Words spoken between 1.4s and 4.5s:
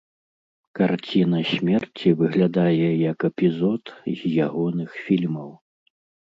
смерці выглядае як эпізод з